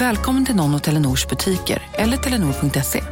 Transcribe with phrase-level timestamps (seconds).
[0.00, 3.02] Välkommen till någon av Telenors butiker eller telenor.se.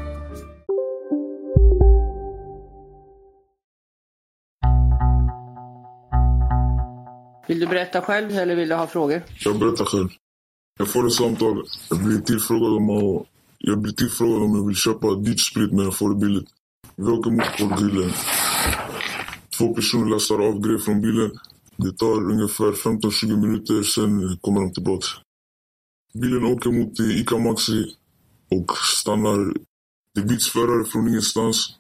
[7.49, 9.23] Vill du berätta själv eller vill du ha frågor?
[9.45, 10.09] Jag berättar själv.
[10.79, 11.65] Jag får ett samtal.
[11.91, 13.27] Jag blir tillfrågad om, att,
[13.59, 16.49] jag blir tillfrågad om jag vill köpa dyrt sprit men jag får det billigt.
[16.97, 18.13] Vi åker mot kolgrillen.
[19.59, 21.31] Två personer lastar av grejer från bilen.
[21.77, 25.07] Det tar ungefär 15-20 minuter, sen kommer de tillbaka.
[26.15, 27.95] Bilen åker mot Ica Maxi
[28.51, 29.53] och stannar.
[30.15, 31.75] Det byts förare från ingenstans.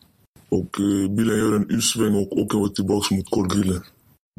[0.49, 3.83] Och eh, bilen gör en U-sväng och åker tillbaka mot kolgrillen.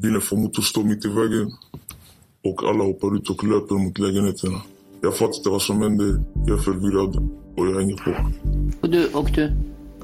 [0.01, 1.51] Bilen får motorstopp mitt i vägen
[2.43, 4.61] och alla hoppar ut och löper mot lägenheterna.
[5.01, 6.23] Jag fattar inte vad som händer.
[6.47, 7.15] Jag är förvirrad
[7.57, 8.11] och jag hänger på.
[8.81, 9.51] Och du, och du,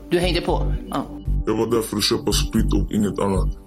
[0.10, 0.74] du hängde på?
[0.90, 1.06] Ja.
[1.46, 3.58] Jag var där för att köpa sprit och inget annat.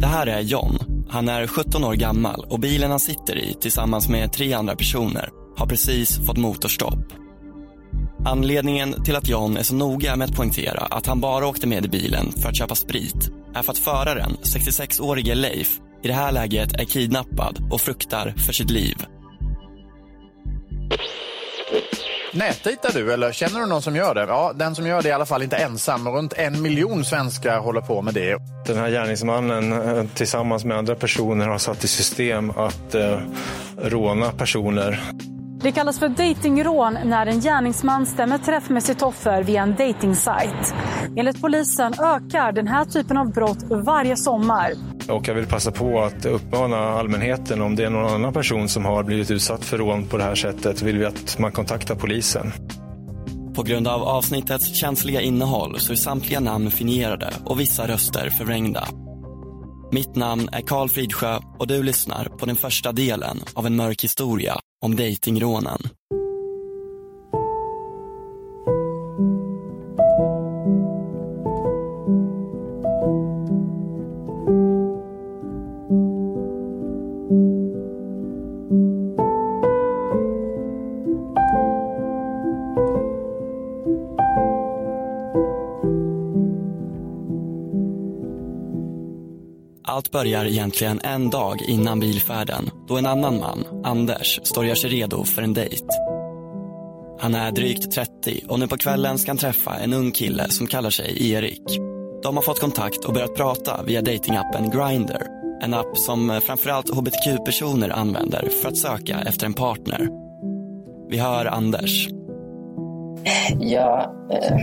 [0.00, 0.93] Det här är John.
[1.08, 5.30] Han är 17 år gammal och bilen han sitter i tillsammans med tre andra personer
[5.56, 7.12] har precis fått motorstopp.
[8.26, 11.84] Anledningen till att John är så noga med att poängtera att han bara åkte med
[11.84, 16.32] i bilen för att köpa sprit är för att föraren, 66-årige Leif, i det här
[16.32, 18.96] läget är kidnappad och fruktar för sitt liv.
[22.34, 24.20] Nätdejtar du eller känner du någon som gör det?
[24.20, 26.08] Ja, den som gör det är i alla fall inte ensam.
[26.08, 28.38] Runt en miljon svenskar håller på med det.
[28.66, 33.18] Den här gärningsmannen eh, tillsammans med andra personer har satt i system att eh,
[33.82, 35.00] råna personer.
[35.64, 40.74] Det kallas för datingrån när en gärningsman stämmer träff med sitt offer via en datingsajt.
[41.16, 44.70] Enligt polisen ökar den här typen av brott varje sommar.
[45.08, 48.84] Och jag vill passa på att uppmana allmänheten om det är någon annan person som
[48.84, 52.52] har blivit utsatt för rån på det här sättet vill vi att man kontaktar polisen.
[53.54, 58.88] På grund av avsnittets känsliga innehåll så är samtliga namn fingerade och vissa röster förvrängda.
[59.92, 64.04] Mitt namn är Karl Fridsjö och du lyssnar på den första delen av en mörk
[64.04, 65.80] historia om dejtingrånen.
[90.14, 94.90] Börjar egentligen en dag innan bilfärden då en annan man, Anders, står och gör sig
[94.90, 95.86] redo för en dejt.
[97.20, 100.66] Han är drygt 30 och nu på kvällen ska han träffa en ung kille som
[100.66, 101.62] kallar sig Erik.
[102.22, 105.22] De har fått kontakt och börjat prata via datingappen Grindr.
[105.62, 110.08] En app som framförallt hbtq-personer använder för att söka efter en partner.
[111.08, 112.08] Vi hör Anders.
[113.60, 114.56] Ja, eh,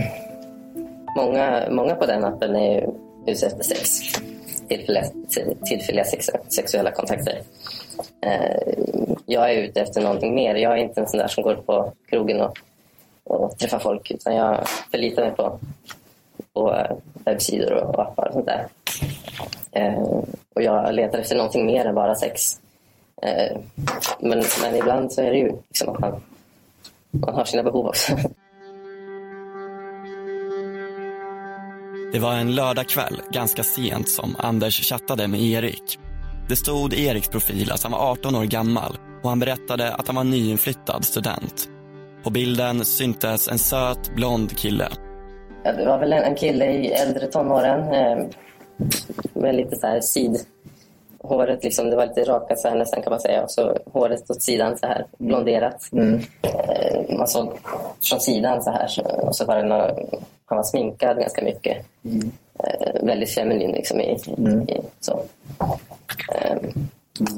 [1.16, 2.88] många, många på den appen är
[3.26, 4.21] ute efter sex
[4.76, 5.04] tillfälliga,
[5.64, 7.40] tillfälliga sex, sexuella kontakter.
[8.20, 8.74] Eh,
[9.26, 10.54] jag är ute efter någonting mer.
[10.54, 12.58] Jag är inte en sån där som går på krogen och,
[13.24, 15.58] och träffar folk utan jag förlitar mig på,
[16.52, 16.86] på
[17.24, 18.66] webbsidor och appar och sånt där.
[19.72, 20.02] Eh,
[20.54, 22.60] och jag letar efter någonting mer än bara sex.
[23.22, 23.56] Eh,
[24.20, 26.22] men, men ibland så är det ju liksom att man,
[27.10, 28.16] man har sina behov också.
[32.12, 35.98] Det var en lördagkväll, ganska sent, som Anders chattade med Erik.
[36.48, 40.06] Det stod i Eriks profil att han var 18 år gammal och han berättade att
[40.06, 41.68] han var nyinflyttad student.
[42.24, 44.88] På bilden syntes en söt, blond kille.
[45.64, 48.26] Ja, det var väl en kille i äldre tonåren eh,
[49.34, 50.36] med lite så här sid...
[51.22, 54.30] Håret liksom, det var lite rakat så här nästan kan man säga och så håret
[54.30, 55.88] åt sidan så här blonderat.
[55.92, 56.20] Mm.
[56.42, 57.52] Eh, man såg
[58.08, 58.88] från sidan så här
[59.26, 59.94] och så var det några
[60.52, 61.86] han var sminkad ganska mycket.
[62.04, 62.32] Mm.
[62.58, 64.00] Eh, väldigt feminin liksom.
[64.00, 64.68] I, mm.
[64.68, 65.22] i så.
[66.34, 66.56] Eh,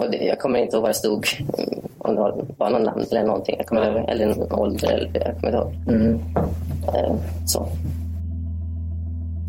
[0.01, 1.27] och det, jag kommer inte ihåg vad det stod.
[1.99, 2.21] om det
[2.57, 3.55] var, någon namn eller någonting.
[3.59, 5.75] Jag kommer ihåg, eller en ålder, eller, jag kommer inte ihåg.
[5.89, 6.21] Mm.
[6.89, 7.17] Eh,
[7.47, 7.69] så.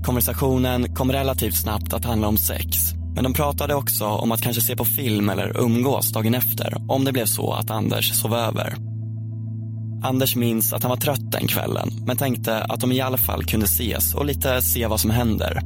[0.06, 2.78] Konversationen kom relativt snabbt att handla om sex.
[3.16, 7.06] Men de pratade också om att kanske se på film eller umgås dagen efter om
[7.06, 8.74] det blev så att Anders sov över.
[10.04, 13.46] Anders minns att han var trött den kvällen men tänkte att de i alla fall
[13.46, 15.62] kunde ses och lite se vad som händer.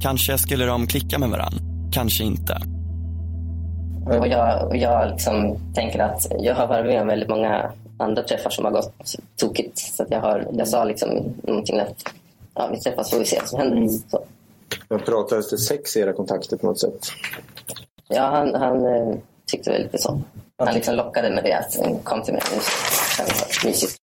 [0.00, 1.54] Kanske skulle de klicka med varann,
[1.92, 2.58] kanske inte.
[4.06, 8.22] Och jag, och jag liksom tänker att jag har varit med om väldigt många andra
[8.22, 9.78] träffar som har gått tokigt.
[9.78, 11.08] Så att jag, har, jag sa liksom
[11.42, 12.04] någonting att
[12.54, 13.88] ja, vi träffas får vi se vad som händer.
[14.10, 14.24] Så.
[14.88, 17.12] Men pratades det sex i era kontakter på något sätt?
[18.08, 19.16] Ja, han, han eh,
[19.46, 20.22] tyckte väl lite så.
[20.58, 22.42] Han liksom lockade med det att kom till mig
[23.64, 23.96] mysigt.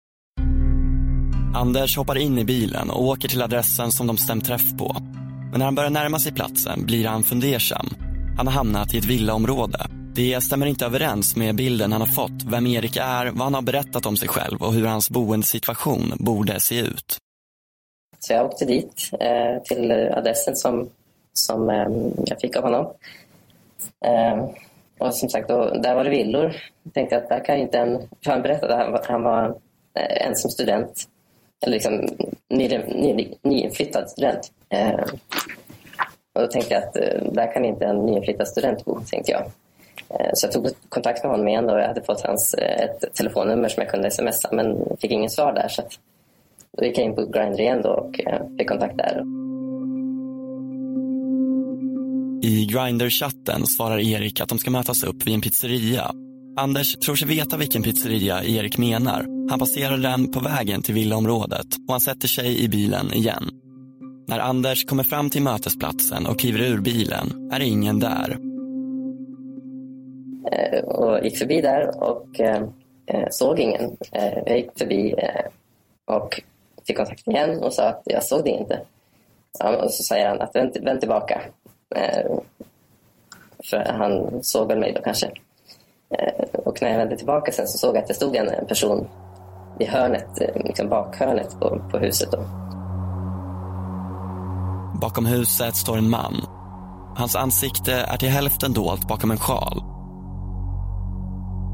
[1.55, 4.95] Anders hoppar in i bilen och åker till adressen som de stämt träff på.
[5.51, 7.89] Men när han börjar närma sig platsen blir han fundersam.
[8.37, 9.87] Han har hamnat i ett villaområde.
[10.13, 13.61] Det stämmer inte överens med bilden han har fått, vem Erik är, vad han har
[13.61, 17.17] berättat om sig själv och hur hans boendesituation borde se ut.
[18.19, 20.89] Så jag åkte dit eh, till adressen som,
[21.33, 21.87] som eh,
[22.25, 22.93] jag fick av honom.
[24.05, 24.49] Eh,
[24.97, 26.55] och som sagt, då, där var det villor.
[26.83, 27.97] Jag tänkte att där kan inte en...
[28.23, 29.55] För han berättade att han var, han var
[29.93, 31.03] eh, ensam student.
[31.61, 32.07] Eller liksom
[32.49, 34.51] ny, ny, nyinflyttad student.
[34.69, 34.99] Eh,
[36.33, 39.43] och då tänkte jag att eh, där kan inte en nyinflyttad student bo, tänkte jag.
[40.09, 43.13] Ehm, så jag tog kontakt med honom igen och jag hade fått hans eh, ett
[43.13, 45.67] telefonnummer som jag kunde smsa men fick ingen svar där.
[45.67, 45.81] Så
[46.79, 49.23] då gick jag in på Grindr igen då och eh, fick kontakt där.
[52.43, 56.11] I Grindr-chatten svarar Erik att de ska mötas upp vid en pizzeria.
[56.57, 59.25] Anders tror sig veta vilken pizzeria Erik menar.
[59.49, 63.49] Han passerar den på vägen till villaområdet och han sätter sig i bilen igen.
[64.27, 68.37] När Anders kommer fram till mötesplatsen och kliver ur bilen är ingen där.
[70.51, 72.63] Eh, och gick förbi där och eh,
[73.31, 73.97] såg ingen.
[74.45, 75.15] Jag gick förbi
[76.09, 76.41] och
[76.87, 78.81] fick kontakt med igen och sa att jag såg det inte.
[79.59, 81.41] Ja, och så säger han att vänd, vänd tillbaka.
[81.95, 82.31] Eh,
[83.69, 85.31] för han såg väl mig då kanske.
[86.17, 88.65] Eh, och när jag vände tillbaka sen så såg jag att det stod en en
[88.65, 89.07] person
[89.79, 92.31] i hörnet, eh, liksom bakhörnet på, på huset.
[92.31, 92.37] Då.
[95.01, 96.33] Bakom huset står en man.
[97.17, 99.83] Hans ansikte är till hälften dolt bakom en sjal.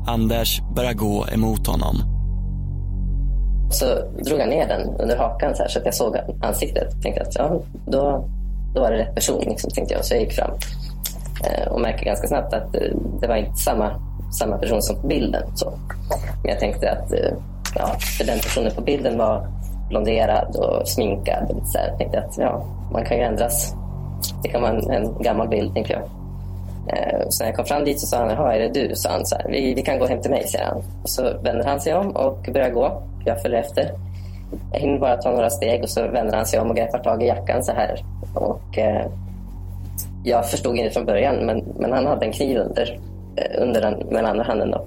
[0.07, 2.14] Anders börjar gå emot honom.
[3.69, 3.85] Så
[4.23, 7.01] drog han ner den under hakan så, här, så att jag såg ansiktet.
[7.01, 8.29] Tänkte att ja, då,
[8.75, 10.05] då var det rätt person, liksom, tänkte jag.
[10.05, 10.51] Så jag gick fram
[11.43, 12.81] eh, och märkte ganska snabbt att eh,
[13.21, 14.01] det var inte samma,
[14.39, 15.43] samma person som på bilden.
[15.55, 15.73] Så.
[16.43, 17.31] Men jag tänkte att eh,
[17.75, 19.47] ja, för den personen på bilden var
[19.89, 21.61] blonderad och sminkad.
[21.65, 21.87] Så här.
[21.87, 23.73] Jag tänkte att ja, man kan ju ändras.
[24.43, 26.01] Det kan vara en, en gammal bild, tänkte jag.
[26.87, 28.95] Eh, så när jag kom fram dit så sa han, jaha, är det du?
[28.95, 30.83] Så han så här, vi, vi kan gå hem till mig, säger han.
[31.03, 33.03] Och så vänder han sig om och börjar gå.
[33.25, 33.91] Jag följer efter.
[34.71, 37.23] Jag hinner bara ta några steg och så vänder han sig om och greppar tag
[37.23, 38.05] i jackan så här.
[38.35, 39.07] Och, eh,
[40.23, 42.99] jag förstod inte från början, men, men han hade en kniv under,
[43.35, 44.71] eh, under den, med den andra handen.
[44.71, 44.85] Då.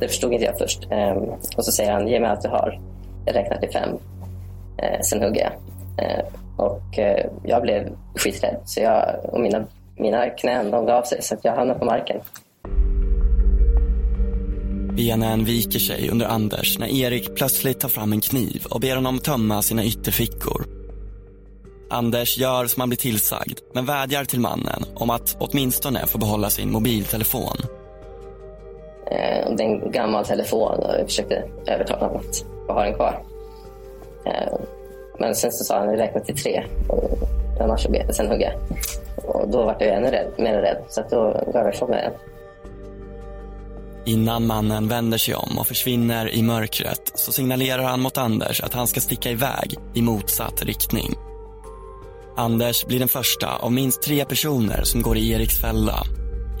[0.00, 0.88] Det förstod inte jag först.
[0.90, 1.16] Eh,
[1.56, 2.80] och så säger han, ge mig allt du har.
[3.26, 3.98] Jag räknar till fem.
[4.76, 5.52] Eh, sen hugger jag.
[6.04, 6.24] Eh,
[6.56, 8.56] och eh, jag blev skiträdd.
[8.64, 9.64] Så jag, och mina,
[9.96, 12.20] mina knän de gav sig, så att jag hamnade på marken.
[14.98, 19.18] Benen viker sig under Anders när Erik plötsligt tar fram en kniv och ber honom
[19.18, 20.64] tömma sina ytterfickor.
[21.90, 26.50] Anders gör som han blir tillsagd, men vädjar till mannen om att åtminstone få behålla
[26.50, 27.56] sin mobiltelefon.
[29.10, 33.22] Eh, det är en gammal telefon och jag försökte övertala honom att ha den kvar.
[34.26, 34.58] Eh,
[35.18, 36.64] men sen så sa han att räkna till tre.
[36.88, 37.18] Och
[37.60, 38.60] annars så bet sen hugger jag.
[39.24, 40.84] Och då var jag ännu rädd, mer rädd.
[40.88, 42.12] Så att då gav jag ifrån mig den.
[44.06, 48.74] Innan mannen vänder sig om och försvinner i mörkret så signalerar han mot Anders att
[48.74, 51.14] han ska sticka iväg i motsatt riktning.
[52.36, 56.02] Anders blir den första av minst tre personer som går i Eriks fälla.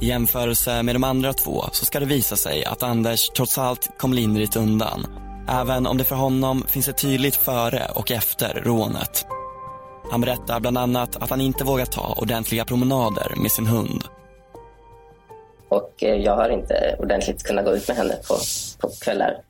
[0.00, 3.88] I jämförelse med de andra två så ska det visa sig att Anders trots allt
[3.98, 5.06] kom lindrigt undan.
[5.48, 9.26] Även om det för honom finns ett tydligt före och efter rånet.
[10.10, 14.04] Han berättar bland annat att han inte vågar ta ordentliga promenader med sin hund.
[15.68, 18.34] Och eh, jag har inte ordentligt kunnat gå ut med henne på,
[18.78, 19.40] på kvällar.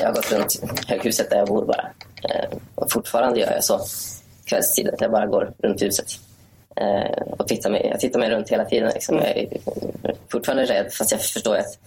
[0.00, 1.90] Jag har gått runt höghuset där jag bor bara.
[2.22, 3.80] Eh, och fortfarande gör jag så
[4.44, 6.06] kvällstid, att jag bara går runt huset.
[6.76, 8.90] Eh, och tittar mig, jag tittar mig runt hela tiden.
[8.94, 9.16] Liksom.
[9.16, 9.48] Jag är
[10.28, 11.78] fortfarande rädd, fast jag förstår att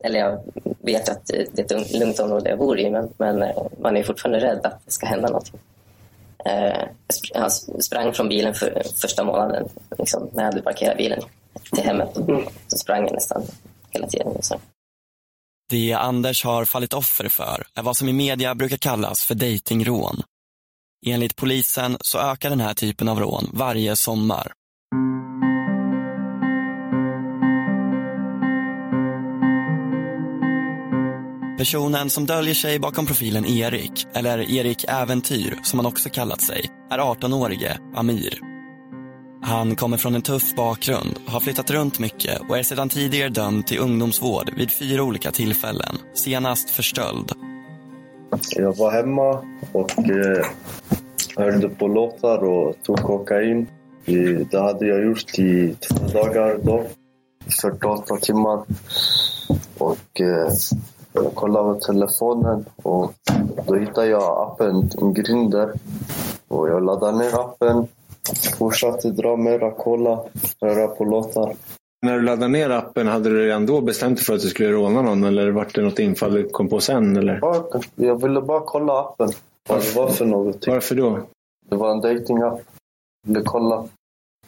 [0.00, 0.42] eller jag
[0.80, 4.46] vet att det är ett lugnt område jag bor i, men, men man är fortfarande
[4.46, 5.60] rädd att det ska hända någonting.
[6.44, 6.88] Jag
[7.34, 7.52] Jag
[7.84, 11.20] sprang från bilen för första månaden, liksom, när jag hade parkerat bilen
[11.72, 12.16] till hemmet.
[12.16, 13.42] Mm, så sprang jag nästan
[13.90, 14.42] hela tiden.
[14.42, 14.60] Så.
[15.68, 20.22] Det Anders har fallit offer för är vad som i media brukar kallas för dejtingrån.
[21.06, 24.52] Enligt polisen så ökar den här typen av rån varje sommar.
[31.58, 36.70] Personen som döljer sig bakom profilen Erik, eller Erik Äventyr som han också kallat sig,
[36.90, 38.53] är 18-årige Amir.
[39.46, 43.66] Han kommer från en tuff bakgrund, har flyttat runt mycket och är sedan tidigare dömd
[43.66, 47.32] till ungdomsvård vid fyra olika tillfällen, senast för stöld.
[48.56, 50.46] Jag var hemma och eh,
[51.36, 53.66] hörde på låtar och tog kokain.
[54.50, 56.84] Det hade jag gjort i två dagar då,
[57.62, 58.64] 48 timmar.
[59.78, 60.52] Och eh,
[61.12, 63.14] jag kollade på telefonen och
[63.66, 65.72] då hittade jag appen Grinder.
[66.48, 67.86] Och jag laddade ner appen,
[68.58, 70.24] fortsatte dra mera, kolla,
[70.60, 71.54] höra på låtar.
[72.02, 74.72] När du laddade ner appen, hade du redan då bestämt dig för att du skulle
[74.72, 75.24] råna någon?
[75.24, 77.16] Eller var det något infall du kom på sen?
[77.16, 77.38] Eller?
[77.42, 79.30] Ja, Jag ville bara kolla appen,
[79.68, 80.74] vad det var för någonting.
[80.74, 81.20] Varför då?
[81.70, 82.60] Det var en datingapp.
[83.26, 83.88] Jag ville kolla.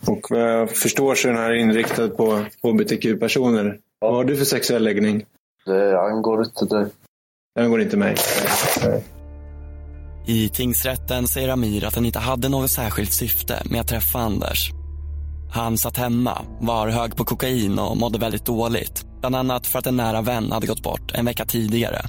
[0.06, 3.78] Och vad jag förstår så är den här inriktad på hbtq-personer.
[3.98, 5.26] Vad har du för sexuell läggning?
[5.66, 6.86] Det angår inte dig.
[7.54, 8.16] Det angår inte mig.
[10.28, 14.70] I tingsrätten säger Amir att han inte hade något särskilt syfte med att träffa Anders.
[15.52, 19.06] Han satt hemma, var hög på kokain och mådde väldigt dåligt.
[19.20, 22.00] Bland annat för att en nära vän hade gått bort en vecka tidigare.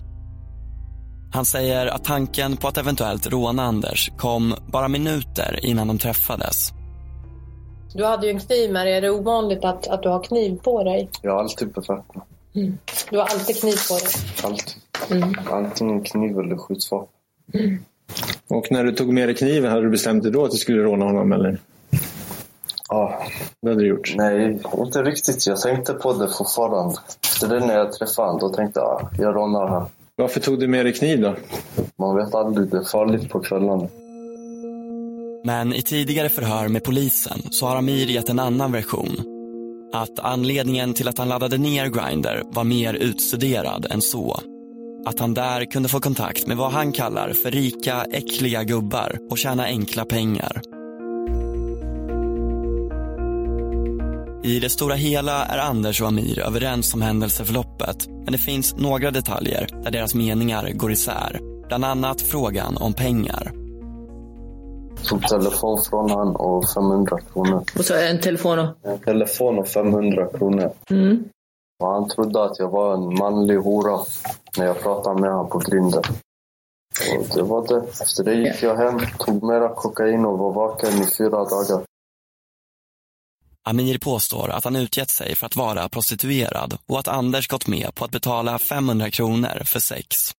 [1.34, 6.72] Han säger att tanken på att eventuellt råna Anders kom bara minuter innan de träffades.
[7.94, 8.94] Du hade ju en kniv med dig.
[8.94, 11.10] Är det ovanligt att, att du har kniv på dig?
[11.22, 12.28] Jag har alltid beväpnat.
[12.56, 12.78] Mm.
[13.10, 14.14] Du har alltid kniv på dig.
[14.44, 14.76] Alltid.
[15.10, 15.36] Mm.
[15.52, 17.14] Antingen kniv eller skjutsvapen.
[18.48, 20.84] Och när du tog med dig kniven, hade du bestämt dig då att du skulle
[20.84, 21.32] råna honom?
[21.32, 21.58] Eller?
[22.90, 23.24] Ja.
[23.62, 24.14] Det hade du gjort?
[24.16, 25.48] Nej, inte riktigt.
[25.48, 26.96] Jag tänkte på det fortfarande.
[27.24, 29.86] Efter det när jag träffade honom, då tänkte jag ah, jag rånar han.
[30.16, 31.36] Varför tog du med dig kniv då?
[32.00, 33.88] Man vet aldrig, det är farligt på kvällarna.
[35.44, 39.38] Men i tidigare förhör med polisen så har Amir gett en annan version.
[39.94, 44.40] Att anledningen till att han laddade ner Grindr var mer utstuderad än så.
[45.08, 49.38] Att han där kunde få kontakt med vad han kallar för rika, äckliga gubbar och
[49.38, 50.62] tjäna enkla pengar.
[54.44, 59.12] I det stora hela är Anders och Amir överens om händelseförloppet men det finns några
[59.12, 61.40] detaljer där deras meningar går isär.
[61.68, 63.52] Bland annat frågan om pengar.
[65.04, 67.64] Tog telefon från han och 500 kronor.
[67.78, 68.68] Och så en telefon och...
[68.84, 70.72] En telefon och 500 kronor.
[70.90, 71.24] Mm.
[71.80, 74.00] Och han trodde att jag var en manlig hora
[74.58, 76.02] när jag pratade med honom på Grindr.
[77.20, 77.88] Och det var det.
[78.02, 81.84] Efter det gick jag hem, tog mera kokain och var vaken i fyra dagar.
[83.64, 87.96] Amir påstår att han utgett sig för att vara prostituerad och att Anders gått med
[87.96, 90.32] på att betala 500 kronor för sex.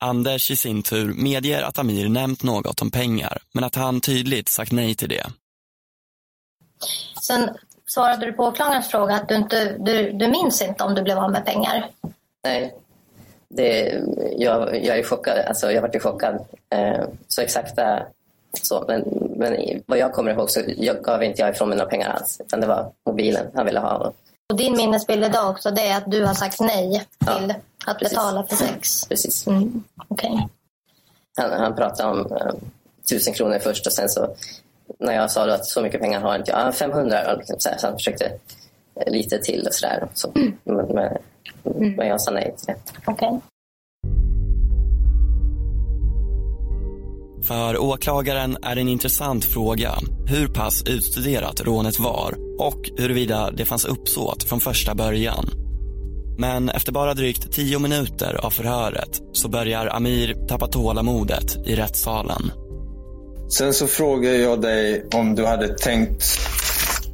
[0.00, 4.48] Anders i sin tur medger att Amir nämnt något om pengar men att han tydligt
[4.48, 5.26] sagt nej till det.
[7.22, 7.48] Sen
[7.86, 11.18] svarade du på åklagarens fråga att du, inte, du, du minns inte om du blev
[11.18, 11.90] av med pengar.
[12.44, 12.74] Nej,
[13.48, 14.02] det,
[14.36, 15.38] jag, jag är chockad.
[15.38, 16.34] Alltså, jag vart ju chockad.
[16.70, 18.02] Eh, så exakta
[18.62, 18.84] så.
[18.88, 19.00] Men,
[19.36, 22.40] men vad jag kommer ihåg så jag gav inte jag ifrån mig några pengar alls.
[22.40, 24.12] Utan det var mobilen han ville ha.
[24.48, 27.54] Och din minnesbild idag också det är att du har sagt nej till
[27.86, 29.06] att betala för sex.
[29.08, 29.46] Precis.
[29.46, 30.48] Mm, Okej.
[31.36, 32.52] Han, han pratade om eh,
[33.10, 34.28] tusen kronor först och sen så
[34.98, 37.56] när jag sa då att så mycket pengar har inte jag, ah, 500 och liksom
[37.58, 40.08] så, här, så han försökte eh, lite till och sådär.
[40.14, 40.32] Så,
[40.64, 41.18] men, men,
[41.96, 42.76] men jag sa nej till det.
[43.06, 43.40] Okej.
[47.46, 49.92] För åklagaren är en intressant fråga
[50.26, 55.50] hur pass utstuderat rånet var och huruvida det fanns uppsåt från första början.
[56.38, 62.63] Men efter bara drygt tio minuter av förhöret så börjar Amir tappa tålamodet i rättssalen.
[63.48, 66.24] Sen så frågade jag dig om du hade tänkt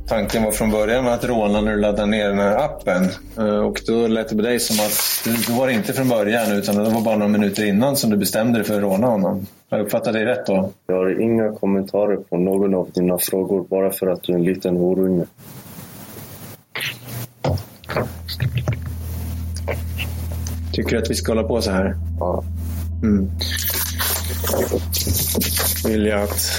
[0.08, 3.08] Tanken var från början att råna när du laddade ner den här appen.
[3.38, 4.92] Eh, Och då lät det på dig som att
[5.46, 8.58] det- var inte från början utan det var bara några minuter innan som du bestämde
[8.58, 9.46] dig för att råna honom.
[9.70, 10.70] Har jag uppfattat dig rätt då?
[10.86, 14.44] Jag har inga kommentarer på någon av dina frågor bara för att du är en
[14.44, 15.24] liten horunge.
[20.72, 21.94] Tycker du att vi ska hålla på så här?
[22.20, 22.44] Ja.
[23.02, 23.30] Mm.
[25.84, 26.52] Vill jag att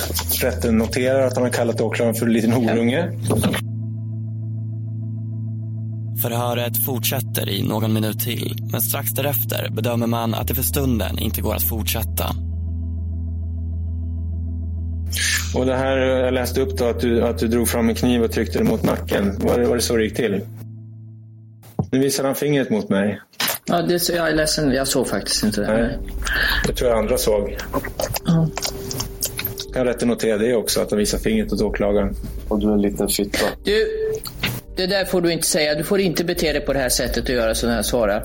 [0.44, 3.12] rätten noterar att han har kallat åklagaren för en liten horunge.
[6.22, 11.20] Förhöret fortsätter i någon minut till men strax därefter bedömer man att det för stunden
[11.20, 12.36] inte går att fortsätta.
[15.56, 18.24] Och det här jag läste upp då att du, att du drog fram en kniv
[18.24, 19.40] och tryckte den mot nacken.
[19.40, 20.42] Var det, var det så det gick till?
[21.92, 23.22] Nu visade han fingret mot mig.
[23.65, 25.68] Ja, det, jag är ledsen, jag såg faktiskt inte det.
[25.68, 25.98] Nej,
[26.68, 27.58] det tror jag andra såg.
[28.25, 28.48] Ja.
[29.74, 32.15] Jag rätt att notera det också, att de visar fingret åt åklagaren.
[32.48, 33.46] Och du är en liten fitta.
[33.63, 33.88] Du,
[34.75, 35.75] det där får du inte säga.
[35.75, 38.24] Du får inte bete dig på det här sättet och göra sådana här svarar.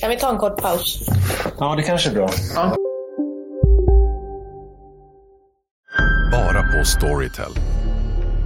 [0.00, 1.08] Kan vi ta en kort paus?
[1.58, 2.30] Ja, det kanske är bra.
[2.54, 2.76] Ja.
[6.32, 7.52] Bara på Storytel.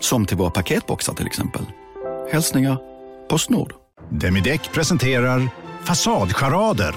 [0.00, 1.62] Som till våra paketboxar till exempel.
[2.32, 2.78] Hälsningar
[3.28, 3.72] Postnord.
[4.08, 5.48] Demideck presenterar
[5.84, 6.94] Fasadcharader.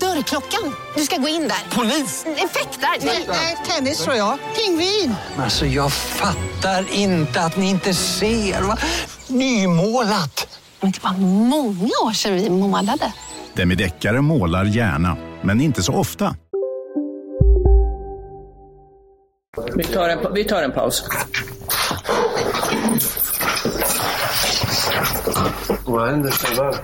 [0.00, 0.74] Dörrklockan.
[0.96, 1.76] Du ska gå in där.
[1.76, 2.26] Polis?
[2.26, 3.06] Effektar?
[3.28, 4.38] Nej, tennis tror jag.
[4.56, 5.14] Pingvin.
[5.38, 8.62] Alltså jag fattar inte att ni inte ser.
[8.62, 8.78] Va?
[9.28, 10.60] Nymålat.
[10.80, 13.12] Men det var många år sedan vi målade.
[13.54, 16.36] Demideckare målar gärna, men inte så ofta.
[19.76, 21.04] Vi tar en, vi tar en paus.
[25.86, 26.74] Vad händer sen?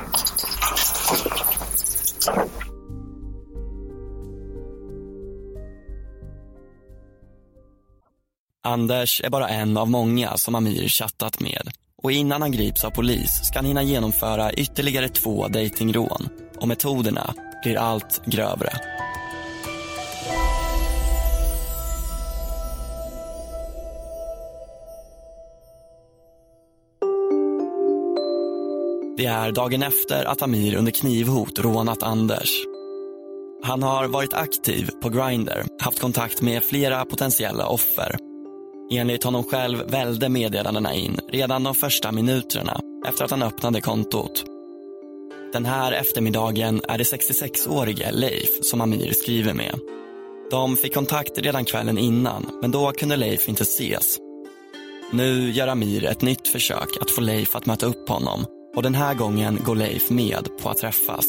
[8.63, 11.71] Anders är bara en av många som Amir chattat med.
[12.03, 16.29] Och innan han grips av polis ska han hinna genomföra ytterligare två dejtingrån.
[16.61, 18.73] Och metoderna blir allt grövre.
[29.21, 32.65] Det är dagen efter att Amir under knivhot rånat Anders.
[33.63, 38.17] Han har varit aktiv på Grindr, haft kontakt med flera potentiella offer.
[38.93, 44.45] Enligt honom själv välde meddelandena in redan de första minuterna efter att han öppnade kontot.
[45.53, 49.75] Den här eftermiddagen är det 66-årige Leif som Amir skriver med.
[50.51, 54.19] De fick kontakt redan kvällen innan, men då kunde Leif inte ses.
[55.13, 58.95] Nu gör Amir ett nytt försök att få Leif att möta upp honom och den
[58.95, 61.27] här gången går Leif med på att träffas.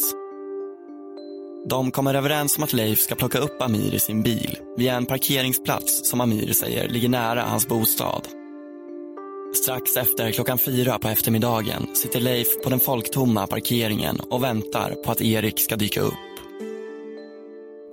[1.68, 5.06] De kommer överens om att Leif ska plocka upp Amir i sin bil vid en
[5.06, 8.28] parkeringsplats som Amir säger ligger nära hans bostad.
[9.54, 15.10] Strax efter klockan fyra på eftermiddagen sitter Leif på den folktomma parkeringen och väntar på
[15.10, 16.14] att Erik ska dyka upp.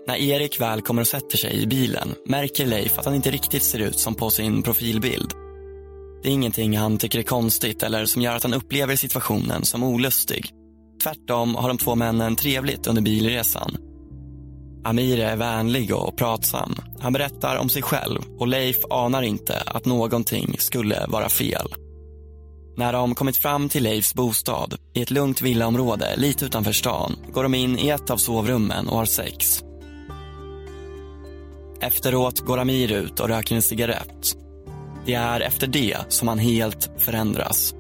[0.08, 3.64] När Erik väl kommer och sätter sig i bilen märker Leif att han inte riktigt
[3.64, 5.34] ser ut som på sin profilbild.
[6.24, 9.84] Det är ingenting han tycker är konstigt eller som gör att han upplever situationen som
[9.84, 10.52] olustig.
[11.04, 13.78] Tvärtom har de två männen trevligt under bilresan.
[14.84, 16.76] Amir är vänlig och pratsam.
[17.00, 21.68] Han berättar om sig själv och Leif anar inte att någonting skulle vara fel.
[22.78, 27.44] När de kommit fram till Leifs bostad i ett lugnt villaområde lite utanför stan går
[27.44, 29.64] de in i ett av sovrummen och har sex.
[31.82, 34.36] Efteråt går Amir ut och röker en cigarett.
[35.10, 37.76] Det är efter det som han helt förändras.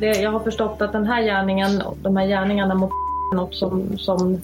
[0.00, 2.90] Det, jag har förstått att den här gärningen, de här gärningarna mot
[3.32, 4.40] är något som, som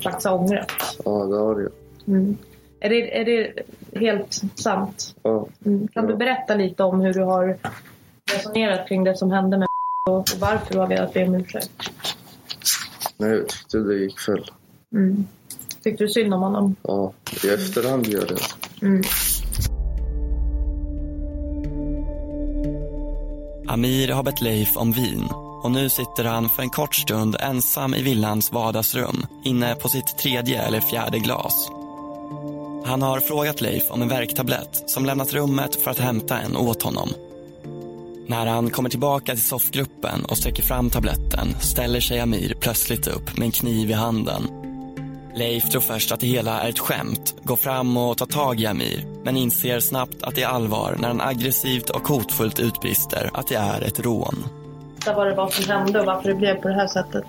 [0.00, 0.72] slags har ångrat.
[1.04, 1.70] Ja, det har jag.
[2.16, 2.36] Mm.
[2.80, 3.52] Är, det, är det
[4.00, 5.14] helt sant?
[5.22, 5.46] Ja.
[5.64, 5.88] Mm.
[5.88, 7.56] Kan du berätta lite om hur du har
[8.32, 9.68] resonerat kring det som hände med
[10.08, 11.90] och, och varför du har velat be om ursäkt?
[13.16, 14.50] Nej, jag tyckte det gick fel.
[14.92, 15.26] Mm.
[15.82, 16.76] Tyckte du synd om honom?
[16.82, 17.12] Ja,
[17.44, 18.86] i efterhand gör det.
[18.86, 19.02] Mm.
[23.68, 25.28] Amir har bett Leif om vin
[25.62, 30.18] och nu sitter han för en kort stund ensam i villans vardagsrum inne på sitt
[30.18, 31.70] tredje eller fjärde glas.
[32.84, 36.82] Han har frågat Leif om en värktablett som lämnat rummet för att hämta en åt
[36.82, 37.08] honom.
[38.26, 43.36] När han kommer tillbaka till soffgruppen och sträcker fram tabletten ställer sig Amir plötsligt upp
[43.36, 44.48] med en kniv i handen.
[45.34, 48.66] Leif tror först att det hela är ett skämt, går fram och tar tag i
[48.66, 53.46] Amir men inser snabbt att det är allvar när han aggressivt och hotfullt utbrister att
[53.48, 54.34] det är ett rån.
[55.06, 57.24] Vad det var som hände och varför det blev på det här sättet?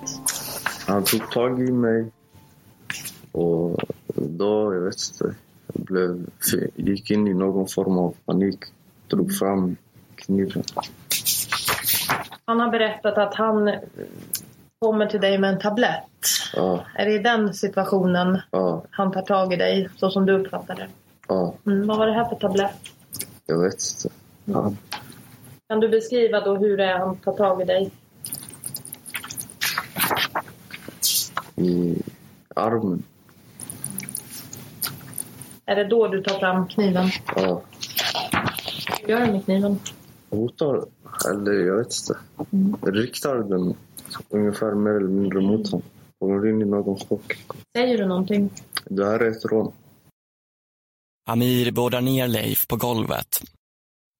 [0.86, 2.10] Han tog tag i mig.
[3.32, 3.80] Och
[4.14, 5.34] då, jag vet inte,
[5.72, 6.26] jag blev,
[6.74, 8.58] gick in i någon form av panik.
[9.08, 9.76] Drog fram
[10.14, 10.62] kniven.
[12.44, 13.74] Han har berättat att han
[14.78, 16.04] kommer till dig med en tablett.
[16.54, 20.32] Ja, Är det i den situationen ja, han tar tag i dig, så som du
[20.40, 20.88] uppfattar det?
[21.28, 21.54] Ja.
[21.66, 21.86] Mm.
[21.86, 22.72] Vad var det här för tablett?
[23.46, 24.14] Jag vet inte.
[24.58, 24.76] Han,
[25.68, 27.90] Kan du beskriva då hur det är han tar tag i dig?
[31.56, 31.96] I
[32.56, 33.02] armen.
[35.66, 37.08] Är det då du tar fram kniven?
[37.36, 37.62] Ja.
[39.02, 39.78] Vad gör du med kniven?
[40.30, 40.84] Hotar,
[41.30, 42.90] eller jag vet inte.
[42.90, 43.74] Riktar den
[44.28, 45.86] ungefär mer eller mindre mot honom.
[46.18, 47.32] Kommer in i någons chock.
[47.76, 48.50] Säger du någonting?
[48.84, 49.72] Det här är ett rån.
[51.30, 53.42] Amir beordrar ner Leif på golvet.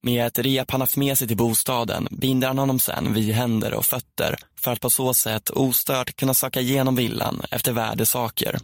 [0.03, 3.75] Med ett rep han haft med sig till bostaden binder han honom sen vid händer
[3.75, 8.57] och fötter för att på så sätt ostört kunna söka igenom villan efter värdesaker.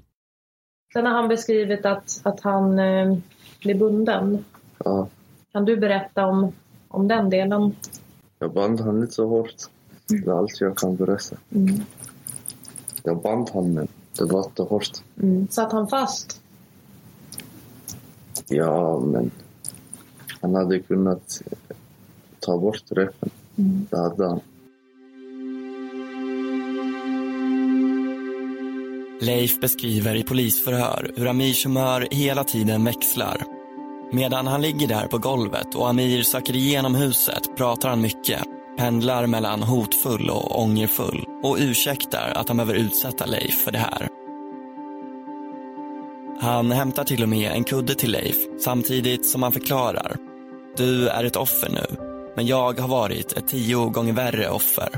[0.92, 3.16] Sen har han beskrivit att, att han eh,
[3.60, 4.44] blir bunden.
[4.84, 5.08] Ja.
[5.52, 6.52] Kan du berätta om,
[6.88, 7.76] om den delen?
[8.38, 9.54] Jag band han lite så hårt.
[10.06, 11.36] Det är allt jag kan berätta.
[11.54, 11.80] Mm.
[13.02, 14.90] Jag band han men det var inte hårt.
[15.22, 15.48] Mm.
[15.48, 16.40] Satt han fast?
[18.48, 19.30] Ja, men
[20.40, 21.42] han hade kunnat
[22.40, 23.30] ta bort repen.
[23.56, 23.86] Mm.
[23.90, 24.40] Det hade han.
[29.20, 33.42] Leif beskriver i polisförhör hur Amirs humör hela tiden växlar.
[34.12, 38.42] Medan han ligger där på golvet och Amir söker igenom huset pratar han mycket.
[38.78, 44.08] Pendlar mellan hotfull och ångerfull och ursäktar att han behöver utsätta Leif för det här.
[46.44, 50.16] Han hämtar till och med en kudde till Leif samtidigt som han förklarar.
[50.76, 51.96] Du är ett offer nu,
[52.36, 54.88] men jag har varit ett tio gånger värre offer.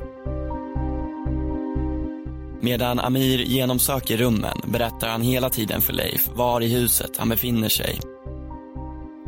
[2.61, 7.69] Medan Amir genomsöker rummen berättar han hela tiden för Leif var i huset han befinner
[7.69, 8.01] sig.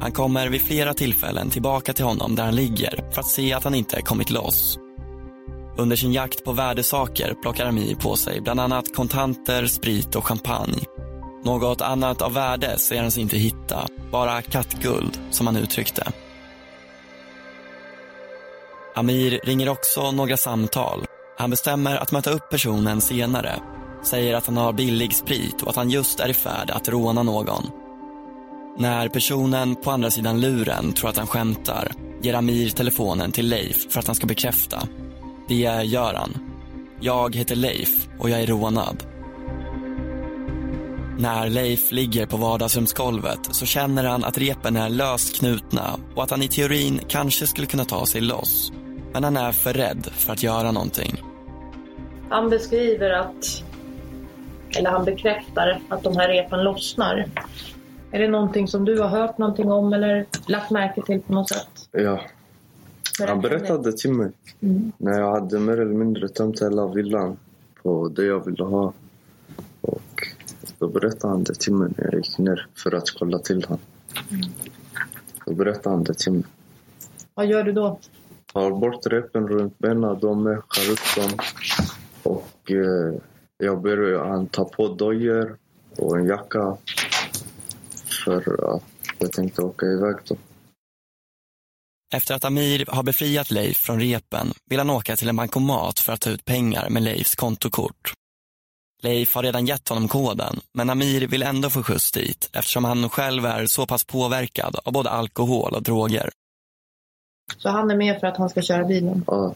[0.00, 3.64] Han kommer vid flera tillfällen tillbaka till honom där han ligger för att se att
[3.64, 4.78] han inte kommit loss.
[5.76, 10.97] Under sin jakt på värdesaker plockar Amir på sig bland annat kontanter, sprit och champagne.
[11.42, 16.12] Något annat av värde ser han sig inte hitta, bara kattguld som han uttryckte.
[18.94, 21.04] Amir ringer också några samtal.
[21.38, 23.60] Han bestämmer att möta upp personen senare.
[24.02, 27.22] Säger att han har billig sprit och att han just är i färd att råna
[27.22, 27.70] någon.
[28.78, 33.92] När personen på andra sidan luren tror att han skämtar ger Amir telefonen till Leif
[33.92, 34.88] för att han ska bekräfta.
[35.48, 36.38] Det gör han.
[37.00, 39.02] Jag heter Leif och jag är rånad.
[41.20, 46.30] När Leif ligger på vardagsrumsgolvet så känner han att repen är löst knutna och att
[46.30, 48.72] han i teorin kanske skulle kunna ta sig loss.
[49.12, 51.22] Men han är för rädd för att göra någonting.
[52.28, 53.62] Han beskriver att,
[54.78, 57.26] eller han bekräftar att de här repen lossnar.
[58.10, 61.48] Är det någonting som du har hört någonting om eller lagt märke till på något
[61.48, 61.88] sätt?
[61.92, 62.20] Ja.
[63.26, 64.92] Han berättade till mig Mm.
[64.98, 67.36] när jag hade mer eller mindre tömt hela villan
[67.82, 68.92] på det jag ville ha.
[69.80, 70.22] Och
[70.78, 73.80] då berättade han det till mig när jag gick ner för att kolla till honom.
[75.46, 76.44] Då berättade han det till mig.
[77.34, 77.98] Vad gör du då?
[78.52, 81.38] Tar bort repen runt benen, de är, skär upp dem.
[82.22, 83.20] Och eh,
[83.58, 85.56] jag ber han ta på dojor
[85.96, 86.76] och en jacka.
[88.24, 88.82] För att
[89.18, 90.36] jag tänkte åka iväg då.
[92.14, 96.12] Efter att Amir har befriat Leif från repen vill han åka till en bankomat för
[96.12, 98.12] att ta ut pengar med Leifs kontokort.
[99.02, 103.08] Leif har redan gett honom koden, men Amir vill ändå få skjuts dit eftersom han
[103.08, 106.30] själv är så pass påverkad av både alkohol och droger.
[107.56, 109.24] Så han är med för att han ska köra bilen?
[109.26, 109.54] Ja.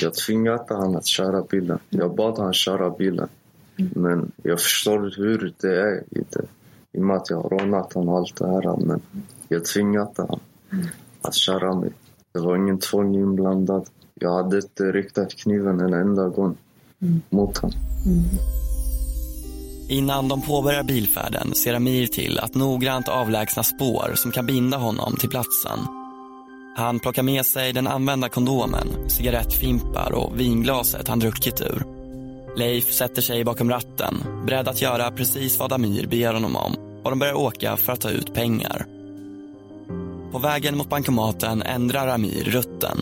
[0.00, 1.78] Jag tvingade han att köra bilen.
[1.88, 3.28] Jag bad han köra bilen.
[3.76, 6.46] Men jag förstår hur det är i det.
[6.92, 8.76] I och med att jag har rånat honom och allt det här.
[8.76, 9.00] Men
[9.48, 10.40] jag tvingade han
[11.22, 11.90] att köra mig.
[12.32, 13.88] Det var ingen tvång inblandad.
[14.14, 16.56] Jag hade inte riktat kniven en enda gång
[17.30, 17.78] mot honom.
[19.88, 25.16] Innan de påbörjar bilfärden ser Amir till att noggrant avlägsna spår som kan binda honom
[25.16, 25.78] till platsen.
[26.76, 31.84] Han plockar med sig den använda kondomen, cigarettfimpar och vinglaset han druckit ur.
[32.56, 34.14] Leif sätter sig bakom ratten,
[34.46, 38.00] beredd att göra precis vad Amir ber honom om och de börjar åka för att
[38.00, 38.86] ta ut pengar.
[40.32, 43.00] På vägen mot bankomaten ändrar Amir rutten.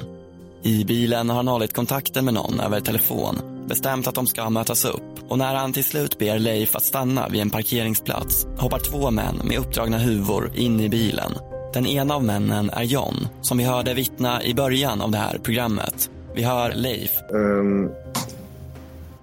[0.62, 4.84] I bilen har han hållit kontakten med någon över telefon, bestämt att de ska mötas
[4.84, 9.10] upp och när han till slut ber Leif att stanna vid en parkeringsplats hoppar två
[9.10, 11.32] män med uppdragna huvor in i bilen.
[11.74, 15.38] Den ena av männen är John, som vi hörde vittna i början av det här
[15.38, 16.10] programmet.
[16.34, 17.10] Vi hör Leif.
[17.30, 17.90] Um,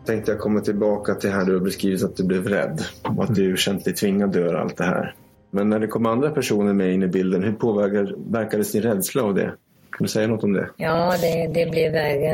[0.05, 3.35] tänkte jag komma tillbaka till här du har beskrivit att du blev rädd och att
[3.35, 5.15] du känt dig tvingad att göra allt det här.
[5.51, 9.35] Men när det kom andra personer med in i bilden, hur påverkades din rädsla av
[9.35, 9.53] det?
[9.99, 10.69] Kan du säga något om det?
[10.77, 12.33] Ja, det, det blev värre.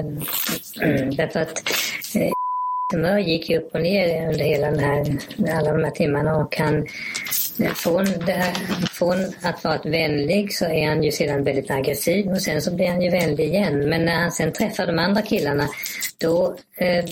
[0.82, 1.64] Mm, därför att
[2.16, 2.32] eh,
[2.94, 5.18] humör gick ju upp och ner under hela den här,
[5.58, 6.88] alla de här timmarna och han,
[7.76, 8.54] från, det här,
[8.88, 12.88] från att vara vänlig så är han ju sedan väldigt aggressiv och sen så blir
[12.88, 13.90] han ju vänlig igen.
[13.90, 15.68] Men när han sen träffar de andra killarna
[16.18, 17.06] då eh,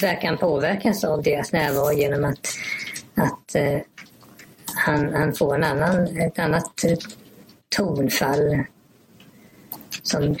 [0.00, 2.48] verkar han påverkas av deras närvaro genom att,
[3.14, 3.78] att eh,
[4.74, 6.98] han, han får en annan, ett annat eh,
[7.76, 8.66] tonfall
[10.06, 10.36] som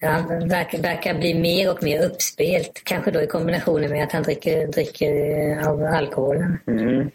[0.00, 2.82] ja, verkar, verkar bli mer och mer uppspelt.
[2.84, 6.58] Kanske då i kombination med att han dricker, dricker av alkoholen.
[6.66, 7.10] Mm.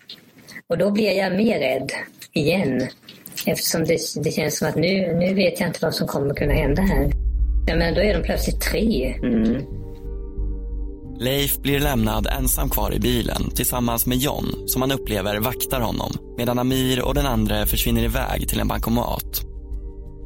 [0.67, 1.91] Och då blir jag mer rädd
[2.33, 2.87] igen.
[3.45, 6.53] Eftersom det, det känns som att nu, nu vet jag inte vad som kommer kunna
[6.53, 7.11] hända här.
[7.67, 9.15] Ja, men då är de plötsligt tre.
[9.23, 9.65] Mm.
[11.19, 16.11] Leif blir lämnad ensam kvar i bilen tillsammans med John som han upplever vaktar honom
[16.37, 19.50] medan Amir och den andra försvinner iväg till en bankomat.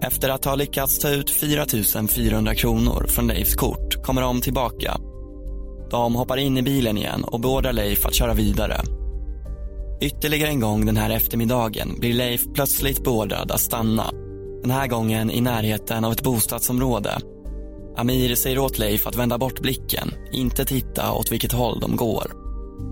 [0.07, 1.65] Efter att ha lyckats ta ut 4
[2.07, 4.97] 400 kronor från Leifs kort kommer de tillbaka.
[5.91, 8.81] De hoppar in i bilen igen och beordrar Leif att köra vidare.
[10.01, 14.11] Ytterligare en gång den här eftermiddagen blir Leif plötsligt beordrad att stanna.
[14.61, 17.17] Den här gången i närheten av ett bostadsområde.
[17.97, 22.31] Amir säger åt Leif att vända bort blicken, inte titta åt vilket håll de går.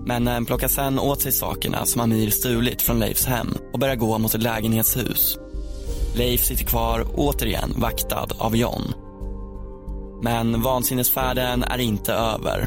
[0.06, 3.96] Männen eh, plockar sen åt sig sakerna som Amir stulit från Leifs hem och börjar
[3.96, 5.38] gå mot ett lägenhetshus.
[6.16, 8.82] Leif sitter kvar, återigen vaktad av John.
[10.22, 12.66] Men vansinnesfärden är inte över.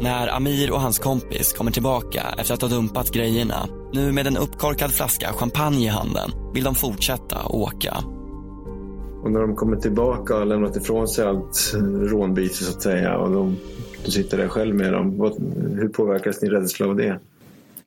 [0.00, 4.36] När Amir och hans kompis kommer tillbaka efter att ha dumpat grejerna, nu med en
[4.36, 7.96] uppkorkad flaska champagne i handen, vill de fortsätta åka.
[9.22, 12.82] Och när de kommer tillbaka och har lämnat ifrån sig allt eh, rånbyte så att
[12.82, 13.56] säga och de,
[14.04, 15.18] du sitter där själv med dem.
[15.18, 15.32] Vad,
[15.78, 17.20] hur påverkas din rädsla av det?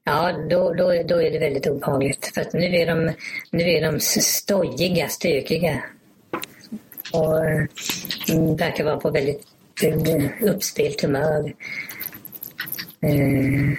[0.07, 2.31] Ja, då, då, då är det väldigt obehagligt.
[2.33, 3.11] För att nu är de,
[3.51, 5.83] nu är de stojiga, stökiga.
[7.13, 7.45] Och
[8.29, 9.43] mm, verkar vara på väldigt
[9.83, 11.53] eh, uppspelt humör.
[13.01, 13.77] Eh,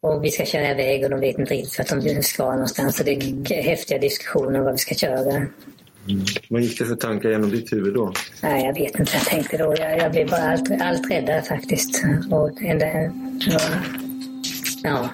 [0.00, 2.96] och vi ska köra iväg och de vet inte riktigt vart de ska någonstans.
[2.96, 5.36] Så det är häftiga diskussioner om vad vi ska köra.
[5.36, 6.24] Mm.
[6.48, 8.12] Vad gick det för tankar genom ditt huvud då?
[8.42, 9.74] Nej, jag vet inte vad jag tänkte då.
[9.78, 12.02] Jag, jag blev bara allt, allt räddare faktiskt.
[12.30, 12.86] Och ända,
[13.40, 13.60] ja.
[14.82, 15.10] ja.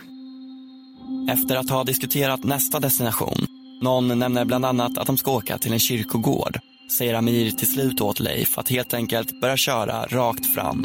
[1.28, 3.46] Efter att ha diskuterat nästa destination,
[3.82, 6.58] någon nämner bland annat att de ska åka till en kyrkogård,
[6.98, 10.84] säger Amir till slut åt Leif att helt enkelt börja köra rakt fram.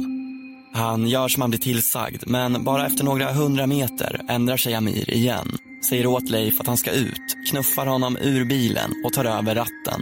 [0.74, 5.10] Han gör som han blir tillsagd, men bara efter några hundra meter ändrar sig Amir
[5.10, 5.58] igen.
[5.90, 10.02] Säger åt Leif att han ska ut, knuffar honom ur bilen och tar över ratten.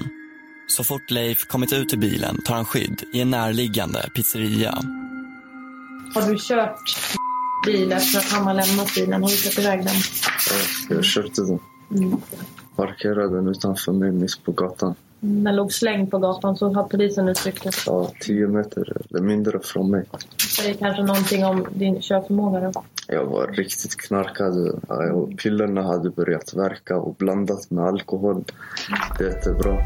[0.68, 4.72] Så fort Leif kommit ut ur bilen tar han skydd i en närliggande pizzeria.
[6.14, 6.80] Har du kört
[7.66, 9.22] bil efter att han har lämnat bilen?
[9.22, 9.96] Du kört iväg den?
[10.90, 11.60] Ja, jag körde den.
[11.92, 12.18] Mm.
[12.76, 14.96] Parkerade den utanför mig mitt på gatan.
[15.20, 17.72] Den låg slängd på gatan så har polisen uttryckt det.
[17.86, 20.06] Ja, tio meter eller mindre från mig.
[20.64, 22.84] Det är kanske någonting om din körförmåga då?
[23.08, 24.82] Jag var riktigt knarkad.
[25.14, 28.44] Och Pillerna hade börjat verka och blandat med alkohol.
[29.18, 29.78] Det är jättebra.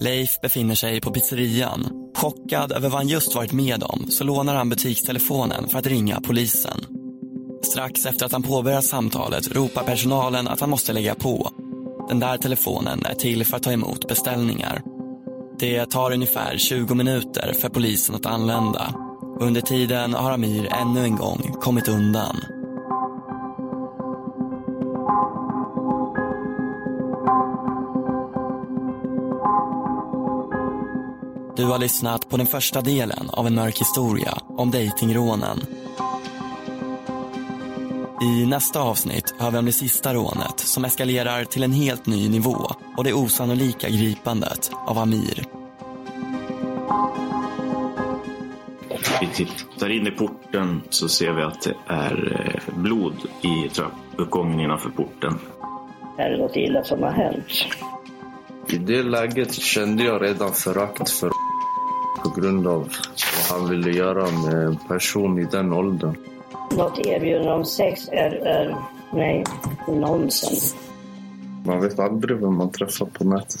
[0.00, 1.88] Leif befinner sig på pizzerian.
[2.16, 6.20] Chockad över vad han just varit med om så lånar han butikstelefonen för att ringa
[6.20, 6.84] polisen.
[7.62, 11.50] Strax efter att han påbörjat samtalet ropar personalen att han måste lägga på.
[12.08, 14.82] Den där telefonen är till för att ta emot beställningar.
[15.58, 18.94] Det tar ungefär 20 minuter för polisen att anlända.
[19.40, 22.57] Under tiden har Amir ännu en gång kommit undan.
[31.58, 35.58] Du har lyssnat på den första delen av en mörk historia om dejtingrånen.
[38.22, 42.28] I nästa avsnitt hör vi om det sista rånet som eskalerar till en helt ny
[42.28, 45.44] nivå och det osannolika gripandet av Amir.
[49.20, 54.60] Vi tittar in i porten så ser vi att det är eh, blod i trappuppgången
[54.60, 55.38] innanför porten.
[56.18, 57.66] Är det något illa som har hänt?
[58.70, 61.32] I det läget kände jag redan förakt för
[62.40, 66.16] grund av vad han ville göra med en person i den åldern.
[66.76, 68.76] Något erbjudande om sex är, är
[69.12, 69.44] nej,
[69.88, 70.76] nonsens.
[71.64, 73.60] Man vet aldrig vem man träffar på nätet.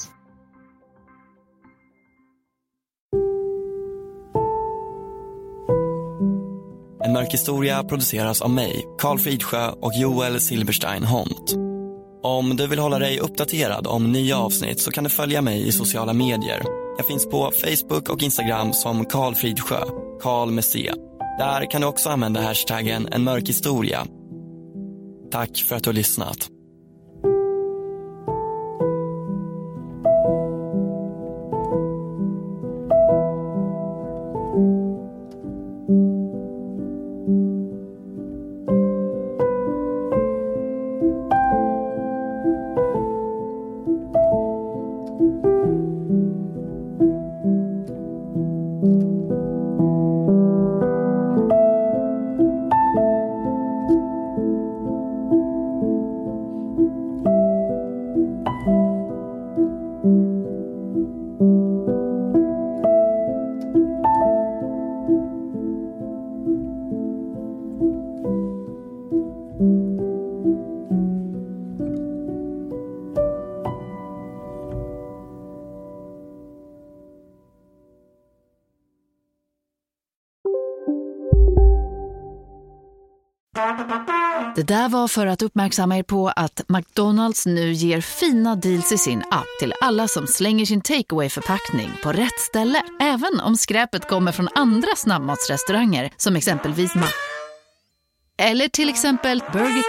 [7.04, 11.67] En mörk historia produceras av mig, Karl Fridsjö och Joel Silberstein Hont.
[12.22, 15.72] Om du vill hålla dig uppdaterad om nya avsnitt så kan du följa mig i
[15.72, 16.62] sociala medier.
[16.96, 19.80] Jag finns på Facebook och Instagram som Karl Fridsjö,
[20.20, 20.92] Karl med C.
[21.38, 24.06] Där kan du också använda hashtaggen en mörk historia.
[25.30, 26.57] Tack för att du har lyssnat.
[84.56, 88.98] Det där var för att uppmärksamma er på att McDonalds nu ger fina deals i
[88.98, 92.82] sin app till alla som slänger sin takeaway förpackning på rätt ställe.
[93.00, 97.06] Även om skräpet kommer från andra snabbmatsrestauranger som exempelvis Ma...
[98.38, 99.84] Eller till exempel Burger...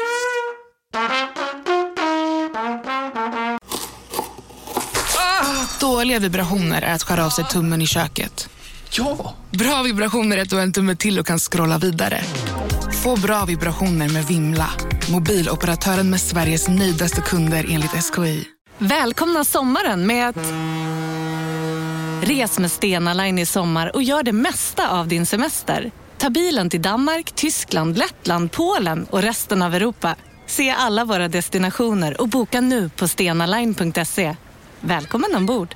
[5.80, 8.50] Dåliga vibrationer är att skära av sig tummen i köket.
[8.92, 9.36] Ja!
[9.52, 12.24] Bra vibrationer är att du har en tumme till och kan scrolla vidare.
[13.04, 14.70] Få bra vibrationer med Vimla.
[15.12, 18.48] Mobiloperatören med Sveriges nöjdaste kunder enligt SKI.
[18.78, 20.38] Välkomna sommaren med att...
[22.28, 25.92] Res med Stena Line i sommar och gör det mesta av din semester.
[26.18, 30.16] Ta bilen till Danmark, Tyskland, Lettland, Polen och resten av Europa.
[30.48, 34.36] Se alla våra destinationer och boka nu på stenaline.se.
[34.82, 35.76] Välkommen ombord!